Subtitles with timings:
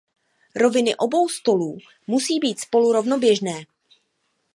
[0.55, 3.63] Roviny obou stolů musí být spolu rovnoběžné.